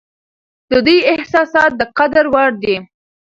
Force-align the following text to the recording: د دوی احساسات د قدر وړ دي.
د 0.71 0.73
دوی 0.85 0.97
احساسات 1.13 1.71
د 1.79 1.81
قدر 1.97 2.25
وړ 2.33 2.49
دي. 2.63 2.75